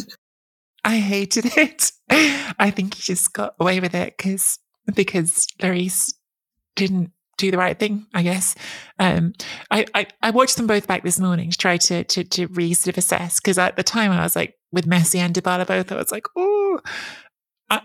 [0.85, 1.93] I hated it.
[2.59, 4.59] I think he just got away with it because
[4.95, 6.15] because Lloris
[6.77, 8.55] didn't do the right thing, I guess.
[8.99, 9.33] Um,
[9.71, 12.75] I, I, I, watched them both back this morning to try to, to, to re
[12.75, 15.91] sort of assess because at the time I was like, with Messi and Dybala both,
[15.93, 16.81] I was like, oh,
[17.71, 17.83] I,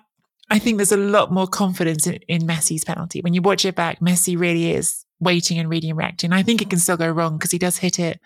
[0.50, 3.22] I think there's a lot more confidence in, in Messi's penalty.
[3.22, 6.34] When you watch it back, Messi really is waiting and reading and reacting.
[6.34, 8.20] I think it can still go wrong because he does hit it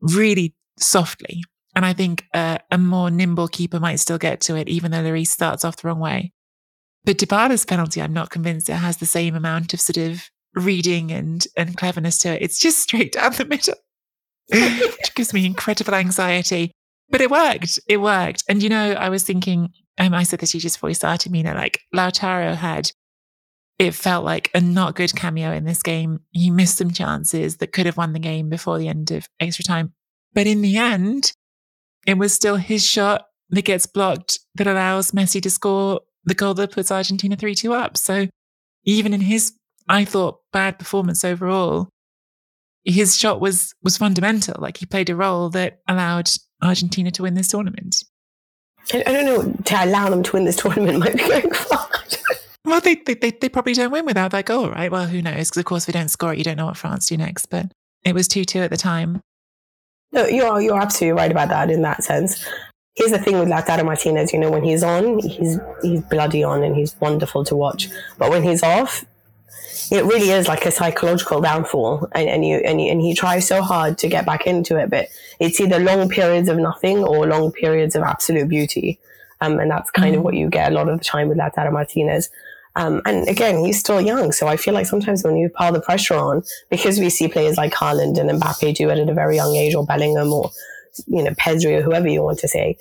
[0.00, 1.42] really softly.
[1.74, 5.02] And I think uh, a more nimble keeper might still get to it, even though
[5.02, 6.32] Lloris starts off the wrong way.
[7.04, 11.10] But Dybala's penalty, I'm not convinced it has the same amount of sort of reading
[11.10, 12.42] and and cleverness to it.
[12.42, 13.74] It's just straight down the middle,
[14.50, 16.72] which gives me incredible anxiety.
[17.10, 17.78] But it worked.
[17.88, 18.44] It worked.
[18.48, 20.94] And you know, I was thinking, um, I said this to you just before we
[20.94, 22.90] started, Mina, like Lautaro had,
[23.78, 26.20] it felt like a not good cameo in this game.
[26.30, 29.64] He missed some chances that could have won the game before the end of extra
[29.64, 29.92] time.
[30.32, 31.32] But in the end,
[32.06, 36.54] it was still his shot that gets blocked that allows Messi to score the goal
[36.54, 37.96] that puts Argentina 3 2 up.
[37.96, 38.28] So
[38.84, 39.52] even in his
[39.88, 41.88] I thought bad performance overall.
[42.84, 44.56] His shot was was fundamental.
[44.58, 46.30] Like he played a role that allowed
[46.62, 47.96] Argentina to win this tournament.
[48.92, 51.88] I, I don't know to allow them to win this tournament might be going far.
[52.64, 54.90] well, they, they they probably don't win without that goal, right?
[54.90, 55.50] Well, who knows?
[55.50, 57.46] Because of course, if they don't score it, you don't know what France do next.
[57.46, 57.72] But
[58.04, 59.20] it was two two at the time.
[60.12, 62.46] No, you're you're absolutely right about that in that sense.
[62.94, 66.62] Here's the thing with Lautaro Martinez, you know, when he's on, he's he's bloody on
[66.62, 67.88] and he's wonderful to watch.
[68.18, 69.04] But when he's off,
[69.92, 73.46] it really is like a psychological downfall and, and you and, you, and he tries
[73.46, 75.08] so hard to get back into it but
[75.38, 78.98] it's either long periods of nothing or long periods of absolute beauty
[79.42, 80.18] um, and that's kind mm-hmm.
[80.18, 82.30] of what you get a lot of the time with Lautaro Martinez
[82.74, 85.80] um, and again, he's still young, so I feel like sometimes when you pile the
[85.80, 89.36] pressure on, because we see players like Haaland and Mbappe do it at a very
[89.36, 90.50] young age, or Bellingham, or
[91.06, 92.78] you know Pedri, or whoever you want to say,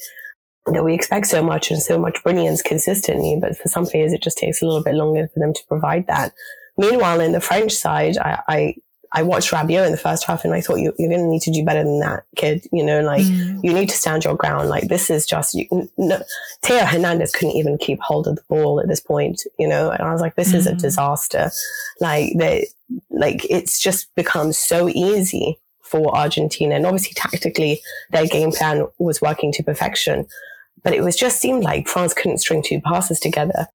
[0.68, 3.38] that we expect so much and so much brilliance consistently.
[3.42, 6.08] But for some players, it just takes a little bit longer for them to provide
[6.08, 6.32] that.
[6.78, 8.76] Meanwhile, in the French side, I, I
[9.14, 11.42] I watched Rabiot in the first half and I thought you, are going to need
[11.42, 12.66] to do better than that, kid.
[12.72, 13.60] You know, like mm.
[13.62, 14.70] you need to stand your ground.
[14.70, 16.22] Like this is just, you, no,
[16.64, 20.02] Theo Hernandez couldn't even keep hold of the ball at this point, you know, and
[20.02, 20.56] I was like, this mm.
[20.56, 20.80] is a mm.
[20.80, 21.52] disaster.
[22.00, 22.68] Like they,
[23.10, 26.76] like it's just become so easy for Argentina.
[26.76, 27.82] And obviously tactically
[28.12, 30.26] their game plan was working to perfection,
[30.84, 33.68] but it was just seemed like France couldn't string two passes together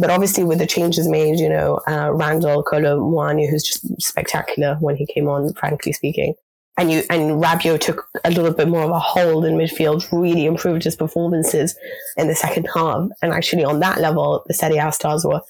[0.00, 4.76] but obviously with the changes made, you know, uh, Randal Kolo Muani, who's just spectacular
[4.80, 6.34] when he came on, frankly speaking.
[6.76, 10.46] And you, and Rabiot took a little bit more of a hold in midfield, really
[10.46, 11.76] improved his performances
[12.16, 13.08] in the second half.
[13.20, 15.42] And actually on that level, the Serie A stars were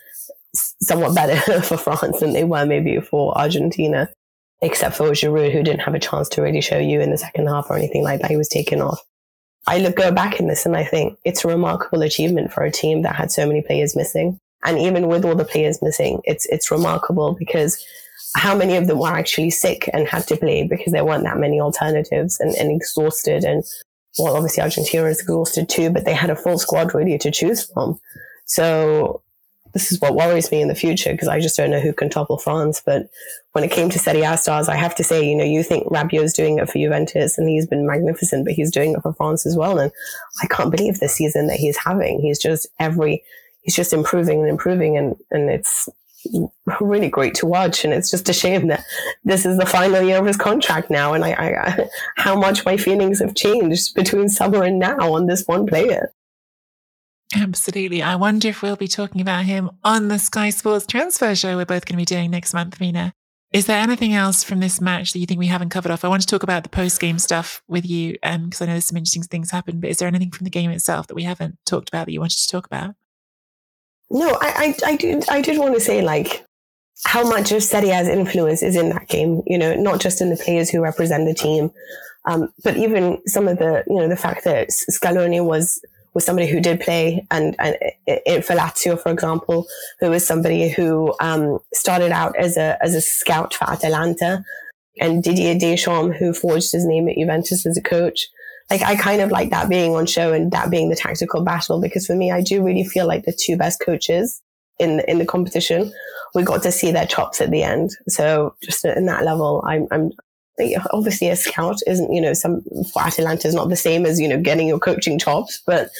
[0.55, 4.09] somewhat better for France than they were maybe for Argentina,
[4.61, 7.47] except for Giroud, who didn't have a chance to really show you in the second
[7.47, 8.31] half or anything like that.
[8.31, 9.01] He was taken off.
[9.67, 12.71] I look go back in this and I think it's a remarkable achievement for a
[12.71, 14.39] team that had so many players missing.
[14.65, 17.83] And even with all the players missing, it's it's remarkable because
[18.35, 21.39] how many of them were actually sick and had to play because there weren't that
[21.39, 23.65] many alternatives and, and exhausted and
[24.19, 27.65] well obviously Argentina is exhausted too, but they had a full squad really to choose
[27.65, 27.99] from.
[28.47, 29.23] So
[29.73, 32.11] this is what worries me in the future because I just don't know who can
[32.11, 32.83] topple France.
[32.85, 33.09] But
[33.53, 35.91] when it came to Serie A stars, I have to say, you know, you think
[35.91, 39.47] Rabiot's doing it for Juventus and he's been magnificent, but he's doing it for France
[39.47, 39.79] as well.
[39.79, 39.93] And
[40.43, 42.21] I can't believe the season that he's having.
[42.21, 43.23] He's just every,
[43.63, 45.89] he's just improving and improving and, and it's
[46.81, 47.85] really great to watch.
[47.85, 48.85] And it's just a shame that
[49.25, 51.15] this is the final year of his contract now.
[51.15, 55.27] And I, I, I how much my feelings have changed between summer and now on
[55.27, 56.13] this one player.
[57.35, 58.03] Absolutely.
[58.03, 61.65] I wonder if we'll be talking about him on the Sky Sports transfer show we're
[61.65, 63.13] both going to be doing next month, Mina.
[63.53, 66.05] Is there anything else from this match that you think we haven't covered off?
[66.05, 68.73] I want to talk about the post game stuff with you because um, I know
[68.73, 71.25] there's some interesting things happen, but is there anything from the game itself that we
[71.25, 72.95] haven't talked about that you wanted to talk about?
[74.09, 76.45] No, I, I, I did, I did want to say like
[77.05, 80.37] how much of Serie influence is in that game, you know, not just in the
[80.37, 81.71] players who represent the team,
[82.27, 85.81] um, but even some of the, you know, the fact that Scaloni was
[86.15, 87.77] was somebody who did play and, and
[88.27, 89.67] in for Lazio, for example,
[90.01, 94.45] who was somebody who um, started out as a as a scout for Atalanta,
[95.01, 98.29] and Didier Deschamps, who forged his name at Juventus as a coach.
[98.71, 101.81] Like I kind of like that being on show and that being the tactical battle
[101.81, 104.41] because for me, I do really feel like the two best coaches
[104.79, 105.93] in the, in the competition,
[106.35, 107.91] we got to see their chops at the end.
[108.09, 110.13] So just in that level, I'm I'm
[110.93, 114.29] obviously a scout isn't, you know, some for Atalanta is not the same as, you
[114.29, 115.63] know, getting your coaching chops.
[115.67, 115.91] But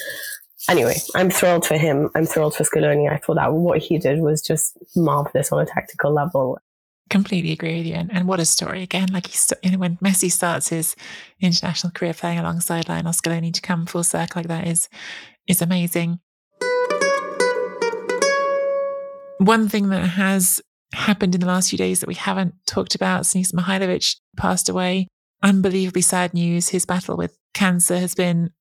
[0.69, 2.09] anyway, I'm thrilled for him.
[2.15, 3.11] I'm thrilled for Scaloni.
[3.11, 6.59] I thought that what he did was just marvelous on a tactical level.
[7.09, 7.95] Completely agree with you.
[7.95, 9.09] And, and what a story again.
[9.11, 9.27] Like
[9.63, 10.95] you know, when Messi starts his
[11.41, 14.87] international career playing alongside Lionel Scaloni to come full circle like that is,
[15.47, 16.19] is amazing.
[19.39, 20.61] One thing that has
[20.93, 23.23] happened in the last few days that we haven't talked about.
[23.23, 25.07] Sinisa Mihajlovic passed away.
[25.43, 26.69] Unbelievably sad news.
[26.69, 28.51] His battle with cancer has been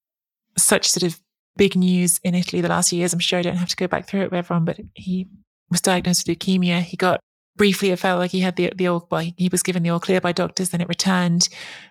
[0.56, 1.20] such sort of
[1.56, 3.12] big news in Italy the last few years.
[3.12, 5.28] I'm sure I don't have to go back through it with everyone, but he
[5.70, 6.80] was diagnosed with leukemia.
[6.80, 7.20] He got
[7.56, 10.00] briefly, it felt like he had the, the all, well, he was given the all
[10.00, 11.48] clear by doctors, then it returned.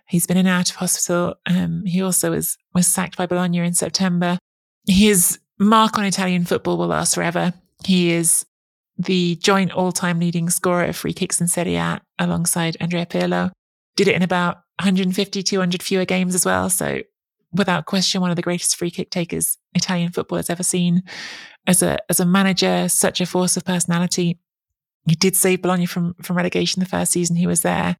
[0.07, 1.35] He's been in and out of hospital.
[1.45, 4.39] Um, he also was, was sacked by Bologna in September.
[4.87, 7.53] His mark on Italian football will last forever.
[7.85, 8.45] He is
[8.99, 13.51] the joint all-time leading scorer of free kicks in Serie A alongside Andrea Pirlo.
[13.95, 16.69] Did it in about 150, 200 fewer games as well.
[16.69, 17.01] So
[17.53, 21.03] without question, one of the greatest free kick takers Italian football has ever seen.
[21.65, 24.37] As a, as a manager, such a force of personality.
[25.07, 27.95] He did save Bologna from, from relegation the first season he was there.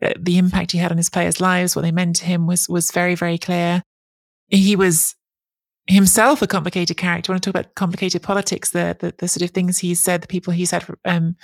[0.00, 2.68] Uh, the impact he had on his players' lives, what they meant to him was,
[2.68, 3.82] was very, very clear.
[4.48, 5.14] He was
[5.86, 7.30] himself a complicated character.
[7.30, 10.22] I want to talk about complicated politics, the, the, the sort of things he's said,
[10.22, 11.36] the people he's had um,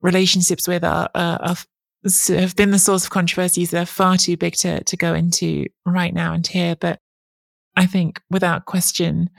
[0.00, 1.56] relationships with are, are,
[2.28, 5.66] have been the source of controversies that are far too big to, to go into
[5.84, 6.76] right now and here.
[6.76, 6.98] But
[7.76, 9.30] I think without question,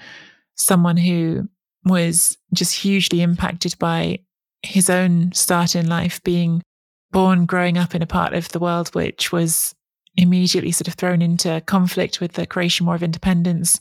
[0.55, 1.47] someone who
[1.85, 4.19] was just hugely impacted by
[4.61, 6.63] his own start in life, being
[7.11, 9.75] born, growing up in a part of the world which was
[10.15, 13.79] immediately sort of thrown into conflict with the Croatian War of Independence,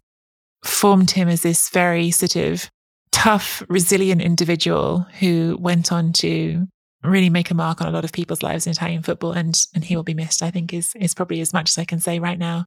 [0.63, 2.71] formed him as this very sort of
[3.11, 6.67] tough, resilient individual who went on to
[7.03, 9.85] really make a mark on a lot of people's lives in Italian football and and
[9.85, 12.19] he will be missed, I think is is probably as much as I can say
[12.19, 12.65] right now.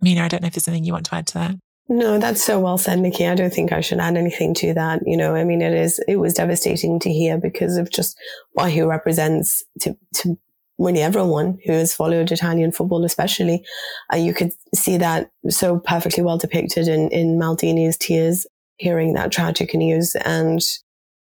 [0.00, 1.56] Mina, I don't know if there's anything you want to add to that.
[1.88, 3.26] No, that's so well said, Nicky.
[3.26, 5.02] I don't think I should add anything to that.
[5.04, 8.18] You know, I mean, it is, it was devastating to hear because of just
[8.52, 10.38] what he represents to, to
[10.78, 13.64] really everyone who has followed Italian football, especially.
[14.12, 18.46] Uh, you could see that so perfectly well depicted in, in Maldini's tears,
[18.76, 20.14] hearing that tragic news.
[20.24, 20.60] And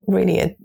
[0.07, 0.59] really, it,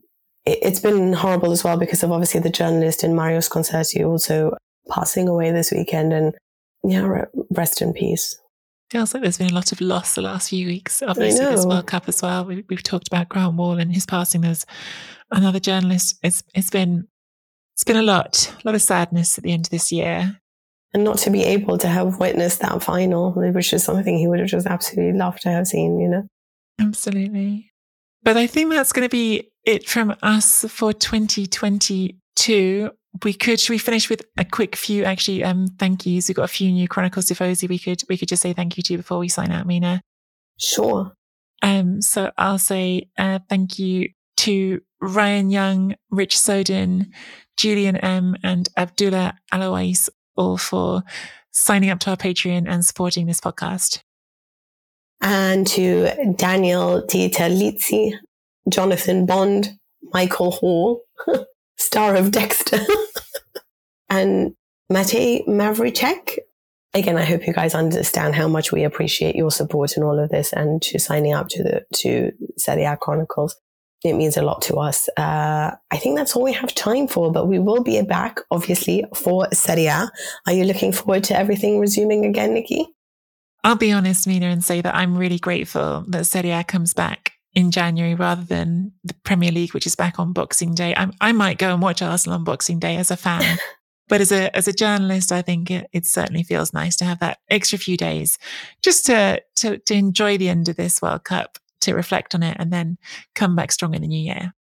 [0.45, 4.55] it's been horrible as well because of obviously the journalist in Mario Sconcerti also
[4.89, 6.13] passing away this weekend.
[6.13, 6.33] And
[6.83, 8.39] yeah, rest in peace.
[8.89, 11.03] Feels like there's been a lot of loss the last few weeks.
[11.03, 12.45] Obviously, this World Cup as well.
[12.45, 14.41] We, have talked about Grant Wahl and his passing.
[14.41, 14.65] There's
[15.29, 16.17] another journalist.
[16.23, 17.07] It's it's been
[17.79, 20.37] it's been a lot, a lot of sadness at the end of this year.
[20.93, 24.39] And not to be able to have witnessed that final, which is something he would
[24.39, 26.23] have just absolutely loved to have seen, you know?
[26.77, 27.71] Absolutely.
[28.21, 32.91] But I think that's going to be it from us for 2022.
[33.23, 36.27] We could, should we finish with a quick few actually, um, thank yous?
[36.27, 38.83] We've got a few new Chronicles Tifosi we could, we could just say thank you
[38.83, 40.01] to before we sign out, Mina.
[40.57, 41.13] Sure.
[41.61, 47.11] Um, so I'll say, uh, thank you to Ryan Young, Rich Soden,
[47.57, 51.03] Julian M, and Abdullah Alawais, all for
[51.51, 53.99] signing up to our Patreon and supporting this podcast.
[55.21, 58.13] And to Daniel Titalizzi,
[58.69, 59.77] Jonathan Bond,
[60.13, 61.01] Michael Hall,
[61.77, 62.79] star of Dexter,
[64.09, 64.53] and
[64.91, 66.37] Matej Mavricek.
[66.93, 70.29] Again, I hope you guys understand how much we appreciate your support in all of
[70.29, 73.55] this and to signing up to the to Serie A Chronicles.
[74.03, 75.09] It means a lot to us.
[75.17, 79.03] Uh, I think that's all we have time for, but we will be back, obviously,
[79.13, 80.09] for Serie A.
[80.47, 82.87] Are you looking forward to everything resuming again, Nicky?
[83.63, 87.33] I'll be honest, Mina, and say that I'm really grateful that Serie A comes back
[87.53, 90.93] in January rather than the Premier League, which is back on Boxing Day.
[90.95, 93.57] i i might go and watch Arsenal on Boxing Day as a fan.
[94.07, 97.19] but as a as a journalist, I think it, it, certainly feels nice to have
[97.19, 98.37] that extra few days
[98.81, 102.57] just to, to to enjoy the end of this World Cup to reflect on it
[102.59, 102.97] and then
[103.35, 104.53] come back strong in the new year.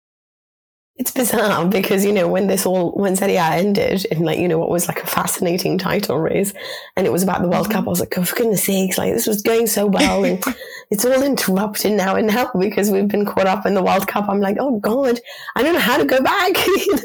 [0.98, 4.58] It's bizarre because, you know, when this all, when A ended in like, you know,
[4.58, 6.52] what was like a fascinating title race
[6.96, 7.74] and it was about the World mm-hmm.
[7.74, 10.42] Cup, I was like, oh, for goodness sakes, like this was going so well and
[10.90, 14.28] it's all interrupted now and now because we've been caught up in the World Cup.
[14.28, 15.20] I'm like, oh God,
[15.54, 16.66] I don't know how to go back.
[16.66, 17.02] you know?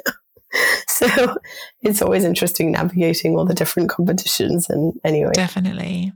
[0.88, 1.36] So
[1.82, 5.34] it's always interesting navigating all the different competitions and anyway.
[5.34, 6.14] Definitely.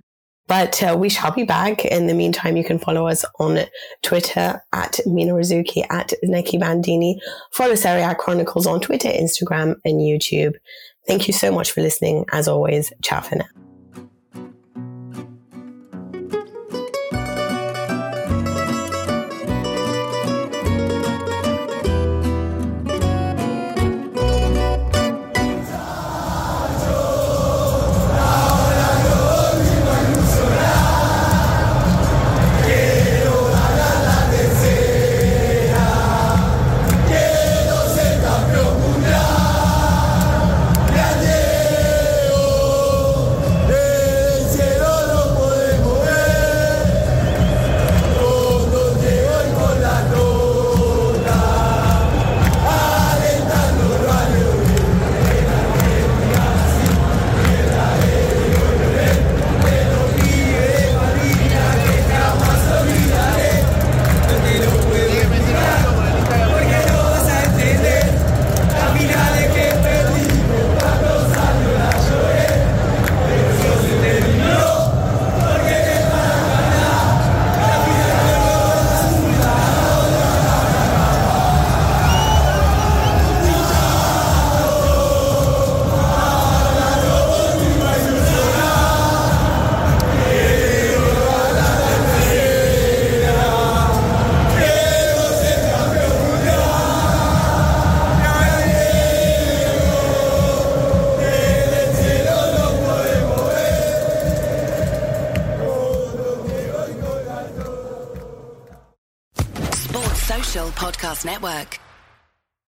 [0.47, 1.83] But uh, we shall be back.
[1.85, 3.59] In the meantime, you can follow us on
[4.01, 7.19] Twitter at Mina Rzouki, at Nicky Bandini.
[7.51, 10.55] Follow Serie Chronicles on Twitter, Instagram, and YouTube.
[11.05, 12.25] Thank you so much for listening.
[12.31, 13.66] As always, ciao for now.